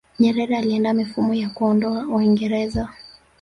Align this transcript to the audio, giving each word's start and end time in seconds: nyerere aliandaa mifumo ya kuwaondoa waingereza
nyerere 0.19 0.57
aliandaa 0.57 0.93
mifumo 0.93 1.33
ya 1.33 1.49
kuwaondoa 1.49 2.05
waingereza 2.07 2.89